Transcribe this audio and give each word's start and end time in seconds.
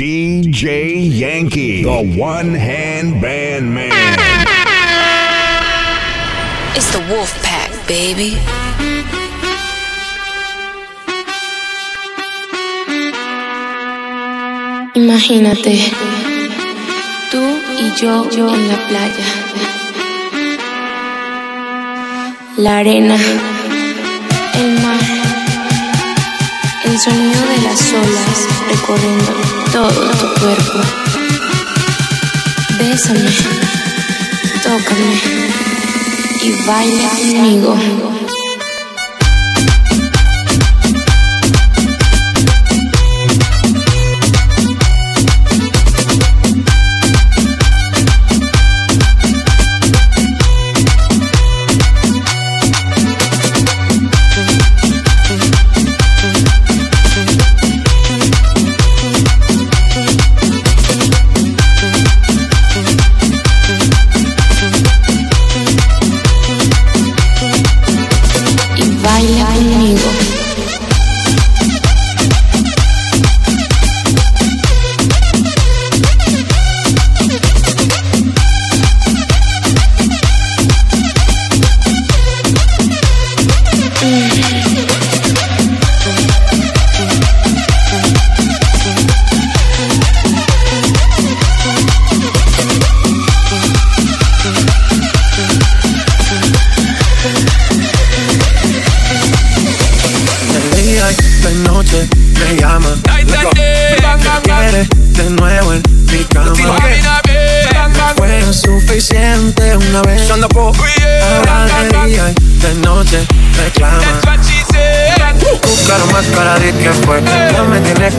DJ 0.00 1.10
Yankee, 1.12 1.82
the 1.82 2.16
one 2.18 2.54
hand 2.54 3.20
band 3.20 3.74
man. 3.74 3.92
It's 6.74 6.90
the 6.90 7.00
Wolf 7.12 7.30
Pack, 7.42 7.70
baby. 7.86 8.32
Imagínate, 14.94 15.92
tú 17.30 17.42
y 17.78 17.92
yo, 18.00 18.26
yo 18.30 18.54
en 18.54 18.68
la 18.68 18.78
playa. 18.88 19.26
La 22.56 22.78
arena, 22.78 23.18
sonido 27.00 27.40
de 27.46 27.62
las 27.62 27.92
olas 27.94 28.46
recorriendo 28.68 29.32
todo 29.72 30.10
tu 30.10 30.40
cuerpo. 30.40 30.80
Bésame, 32.78 33.30
tócame 34.62 35.20
y 36.42 36.66
baila 36.66 37.08
conmigo. 37.08 38.19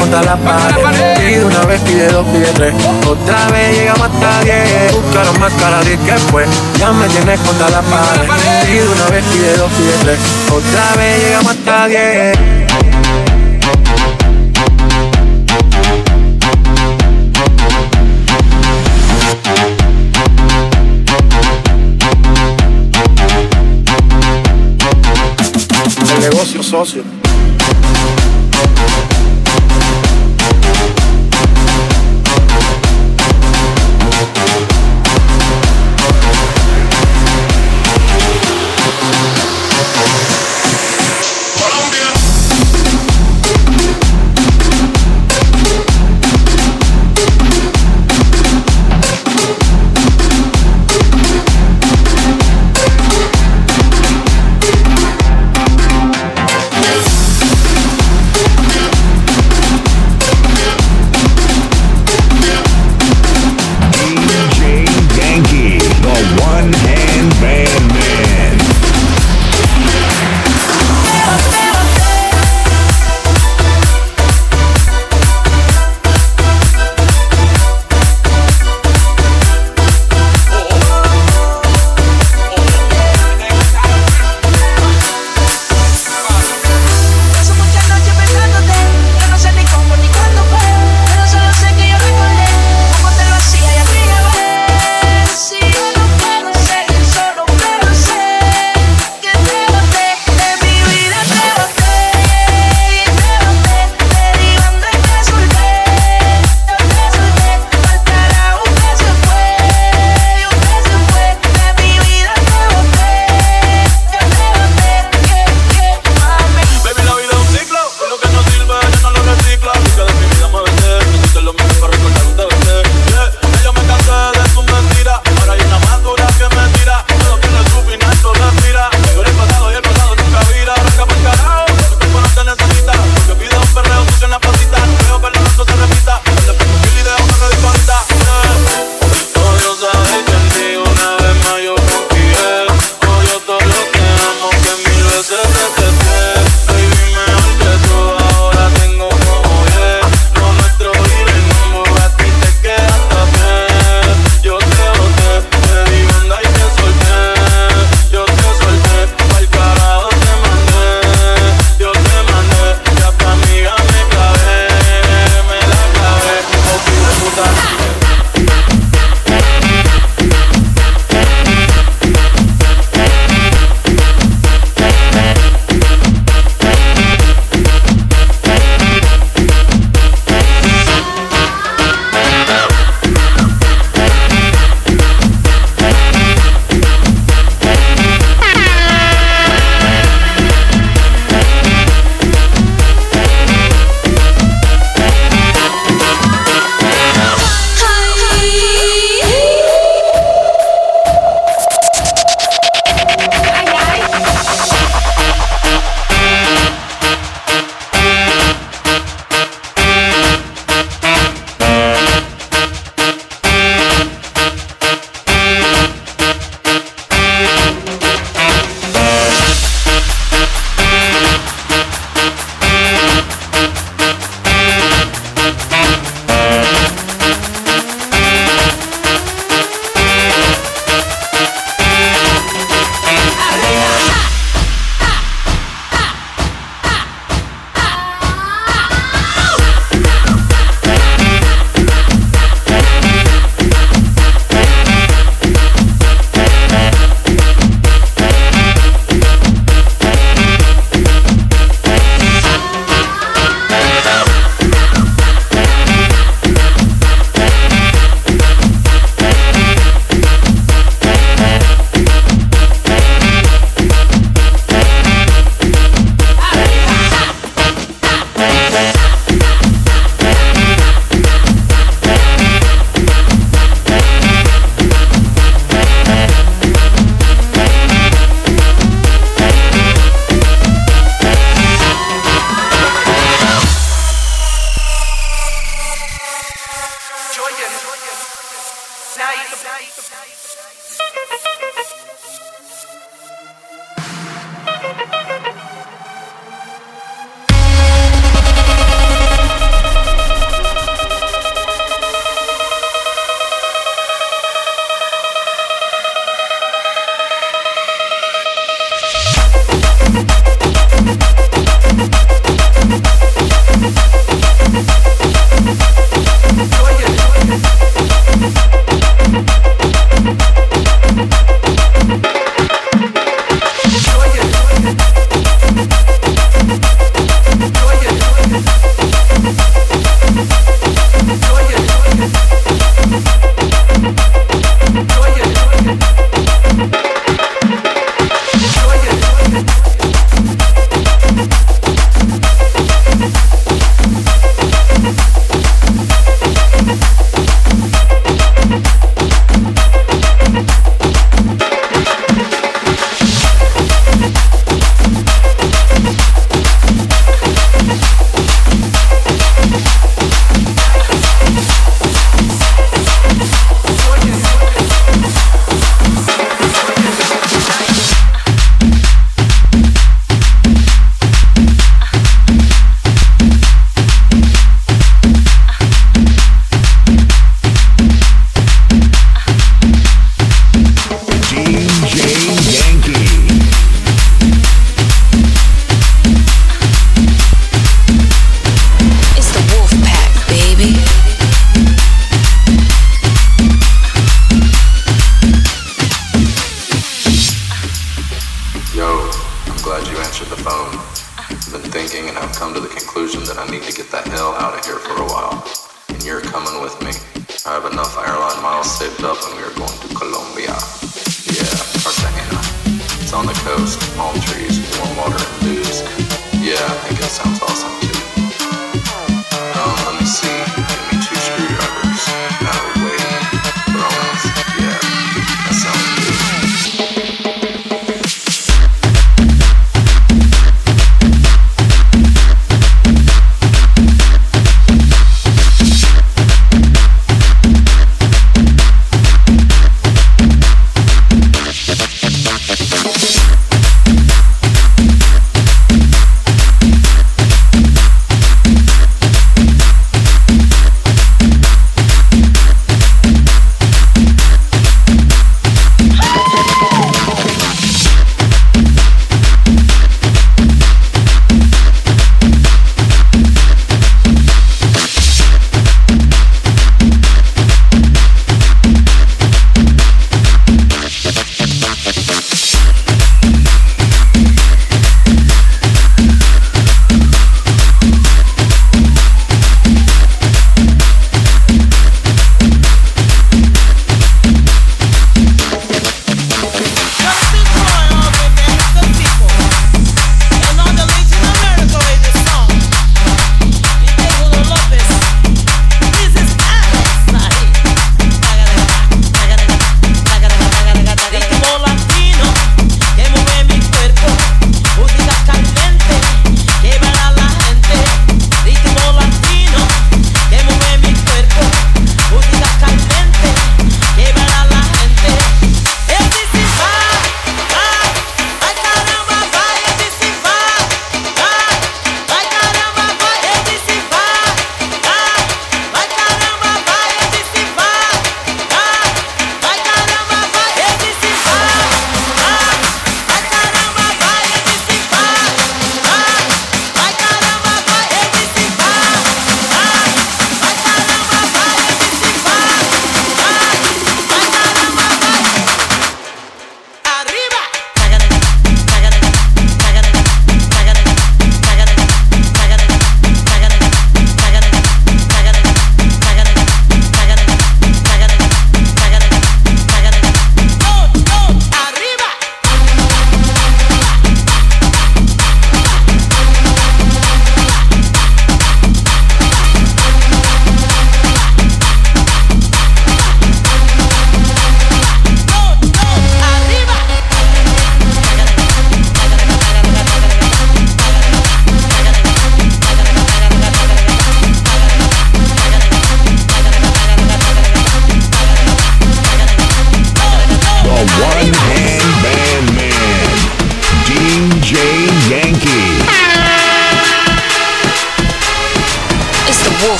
Contra 0.00 0.22
la 0.22 0.36
pared. 0.36 1.18
Pide 1.18 1.44
una 1.44 1.60
vez, 1.66 1.80
pide 1.82 2.08
dos, 2.08 2.26
pide 2.26 2.46
tres. 2.54 2.74
Otra 3.06 3.48
vez 3.48 3.76
llegamos 3.76 4.08
hasta 4.08 4.40
diez. 4.44 4.92
Buscaron 4.92 5.40
más 5.40 5.52
cara 5.54 5.80
de 5.84 5.98
que 5.98 6.16
fue. 6.30 6.46
Ya 6.78 6.92
me 6.92 7.08
tienes 7.08 7.40
contra 7.40 7.68
la 7.70 7.82
pared. 7.82 8.28
Pide 8.66 8.88
una 8.88 9.06
vez, 9.10 9.24
pide 9.32 9.56
dos, 9.56 9.70
pide 9.72 9.92
tres. 10.02 10.18
Otra 10.50 10.96
vez 10.96 11.22
llegamos 11.22 11.52
hasta 11.52 11.88
diez. 11.88 12.59
Negocio 26.20 26.62
socio. 26.62 27.19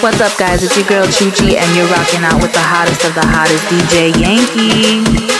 What's 0.00 0.20
up, 0.20 0.38
guys? 0.38 0.62
It's 0.62 0.76
your 0.76 0.86
girl 0.86 1.04
Chuchi, 1.06 1.56
and 1.56 1.76
you're 1.76 1.88
rocking 1.88 2.22
out 2.22 2.40
with 2.40 2.52
the 2.52 2.60
hottest 2.60 3.04
of 3.04 3.14
the 3.16 3.26
hottest 3.26 3.64
DJ 3.64 4.14
Yankee. 4.14 5.37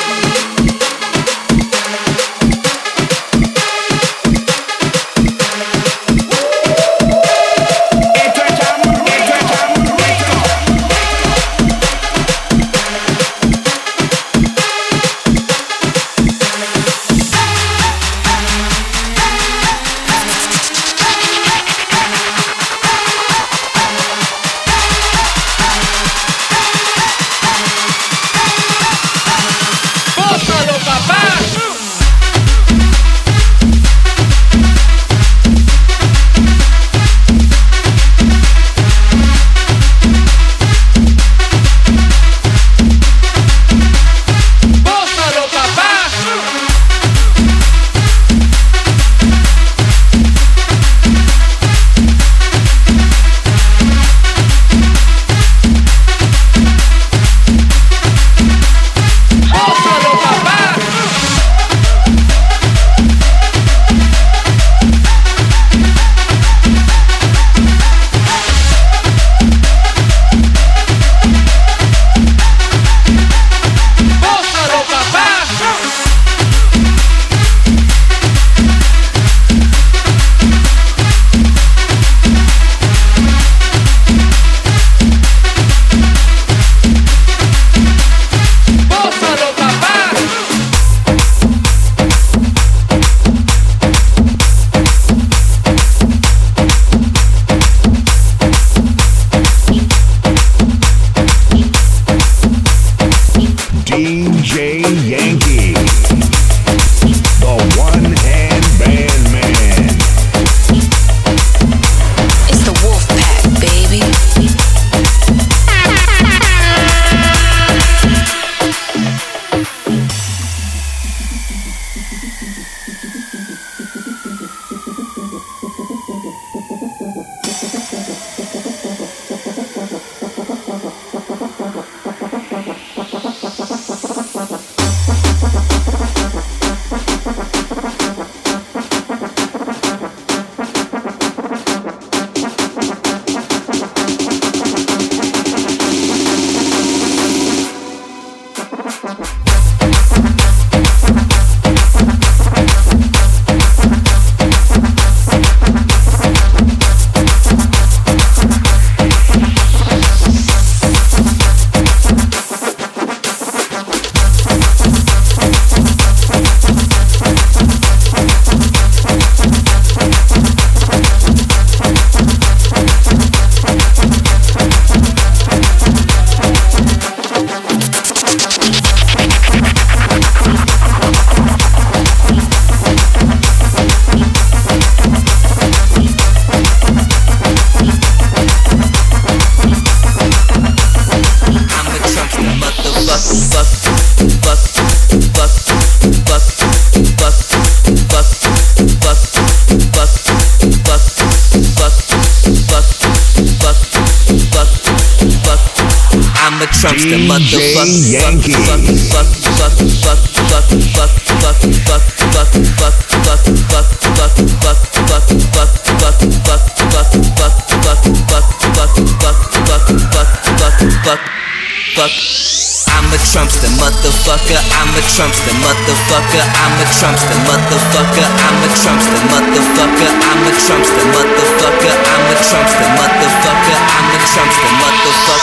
Trumpster, 223.28 223.68
motherfucker. 223.76 224.56
I'm 224.72 224.88
a 224.96 225.00
Trumpster, 225.04 225.52
motherfucker. 225.62 226.42
I'm 226.42 226.80
a 226.80 226.86
Trumpster, 226.88 227.36
motherfucker. 227.44 228.24
I'm 228.24 228.62
a 228.62 228.68
Trumpster, 228.72 229.20
motherfucker. 229.30 230.10
I'm 230.26 230.42
a 230.42 230.52
Trumpster, 230.58 231.04
motherfucker. 231.12 231.94
I'm 232.08 232.24
a 232.24 232.34
Trumpster, 232.34 232.88
motherfucker. 232.96 233.78
I'm 233.92 234.10
a 234.10 234.18
Trumpster, 234.26 234.70
motherfucker 234.80 234.97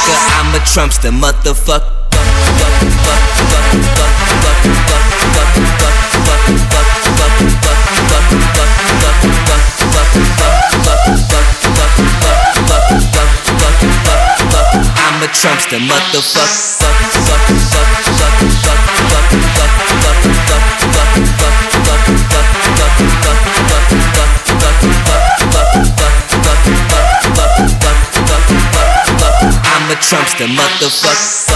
motherfucker. 0.06 0.38
I'm 0.40 0.54
a 0.54 0.60
Trumpster, 0.60 1.12
motherfucker. 1.12 1.92
I'm 14.98 15.24
a 15.24 15.28
Trumpster, 15.28 15.80
motherfucker. 15.80 16.95
Donald 29.96 30.10
Trump's 30.10 30.34
the 30.34 30.46
motherfucker. 30.46 31.56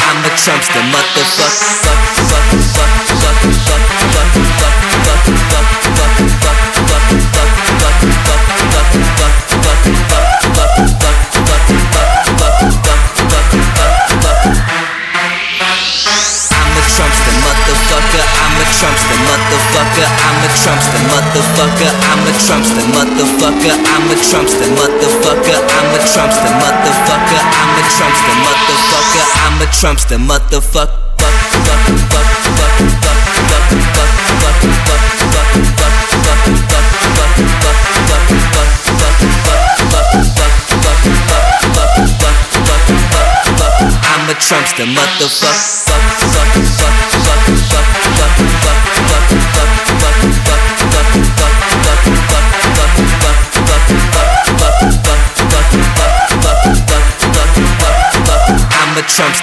I'm 0.00 0.22
Trump's 0.36 0.68
the 0.68 0.80
motherfucker. 0.80 2.61
I'm 20.32 20.40
a 20.40 20.48
Trumpster 20.48 21.02
motherfucker. 21.12 21.92
I'm 22.08 22.24
a 22.24 22.32
Trumpster 22.32 22.84
motherfucker. 22.96 23.76
I'm 23.84 24.08
a 24.08 24.16
Trumpster 24.16 24.64
motherfucker. 24.72 25.60
I'm 25.76 25.92
a 25.92 25.98
Trumpster 26.08 26.52
motherfucker. 26.56 27.42
I'm 27.52 27.76
a 27.76 27.82
Trumpster 27.92 28.32
motherfucker. 28.40 29.26
I'm 29.44 29.60
a 29.60 29.66
Trumpster 29.66 30.16
motherfucker. 30.16 31.12
I'm 44.14 44.30
a 44.30 44.34
Trumpster 44.34 44.86
motherfucker. 44.86 45.81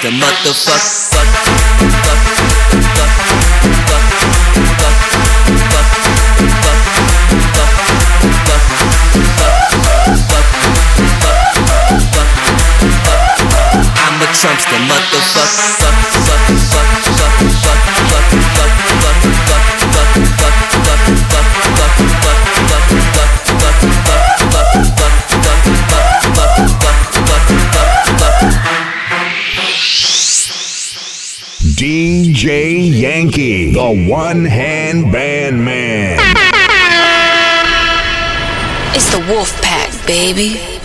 the 0.02 0.10
motherfucker. 0.12 1.10
Trump's 14.40 14.64
the 14.66 14.78
motherfucker. 14.88 15.90
DJ 31.90 33.02
Yankee, 33.02 33.72
the 33.72 34.08
one 34.08 34.46
hand 34.46 35.12
band 35.12 35.66
man. 35.66 36.20
It's 38.96 39.10
the 39.10 39.18
Wolf 39.28 39.60
Pack, 39.64 40.06
baby. 40.06 40.79